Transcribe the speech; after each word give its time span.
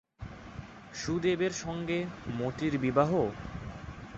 সুদেবের 0.93 1.53
সঙ্গে 1.63 1.97
মতির 2.35 2.73
বিবাহ? 2.79 3.11